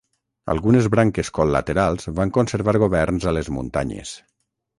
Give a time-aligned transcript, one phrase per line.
[0.53, 4.17] Algunes branques col·laterals van conservar governs a les muntanyes.